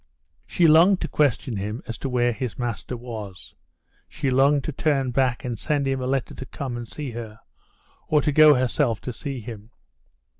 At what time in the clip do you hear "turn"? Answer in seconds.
4.71-5.11